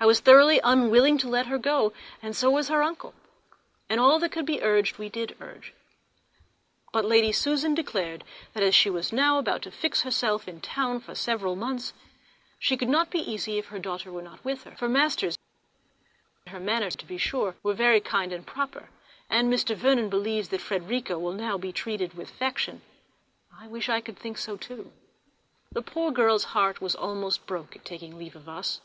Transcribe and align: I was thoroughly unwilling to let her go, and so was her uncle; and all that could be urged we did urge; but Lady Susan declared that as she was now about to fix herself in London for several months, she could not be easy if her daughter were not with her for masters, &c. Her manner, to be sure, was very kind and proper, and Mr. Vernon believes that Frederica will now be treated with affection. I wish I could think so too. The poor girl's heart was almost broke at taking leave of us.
I 0.00 0.06
was 0.06 0.18
thoroughly 0.18 0.58
unwilling 0.64 1.18
to 1.18 1.28
let 1.28 1.46
her 1.46 1.56
go, 1.56 1.92
and 2.20 2.34
so 2.34 2.50
was 2.50 2.66
her 2.66 2.82
uncle; 2.82 3.14
and 3.88 4.00
all 4.00 4.18
that 4.18 4.32
could 4.32 4.44
be 4.44 4.60
urged 4.60 4.98
we 4.98 5.08
did 5.08 5.36
urge; 5.40 5.72
but 6.92 7.04
Lady 7.04 7.30
Susan 7.30 7.72
declared 7.72 8.24
that 8.54 8.64
as 8.64 8.74
she 8.74 8.90
was 8.90 9.12
now 9.12 9.38
about 9.38 9.62
to 9.62 9.70
fix 9.70 10.00
herself 10.02 10.48
in 10.48 10.60
London 10.76 10.98
for 10.98 11.14
several 11.14 11.54
months, 11.54 11.92
she 12.58 12.76
could 12.76 12.88
not 12.88 13.08
be 13.10 13.20
easy 13.20 13.56
if 13.56 13.66
her 13.66 13.78
daughter 13.78 14.10
were 14.10 14.20
not 14.20 14.44
with 14.44 14.64
her 14.64 14.72
for 14.72 14.88
masters, 14.88 15.34
&c. 15.36 16.50
Her 16.50 16.58
manner, 16.58 16.90
to 16.90 17.06
be 17.06 17.16
sure, 17.16 17.54
was 17.62 17.76
very 17.76 18.00
kind 18.00 18.32
and 18.32 18.44
proper, 18.44 18.88
and 19.30 19.48
Mr. 19.48 19.76
Vernon 19.76 20.08
believes 20.08 20.48
that 20.48 20.60
Frederica 20.60 21.20
will 21.20 21.34
now 21.34 21.56
be 21.56 21.72
treated 21.72 22.14
with 22.14 22.32
affection. 22.32 22.82
I 23.56 23.68
wish 23.68 23.88
I 23.88 24.00
could 24.00 24.18
think 24.18 24.38
so 24.38 24.56
too. 24.56 24.90
The 25.70 25.82
poor 25.82 26.10
girl's 26.10 26.46
heart 26.50 26.80
was 26.80 26.96
almost 26.96 27.46
broke 27.46 27.76
at 27.76 27.84
taking 27.84 28.18
leave 28.18 28.34
of 28.34 28.48
us. 28.48 28.80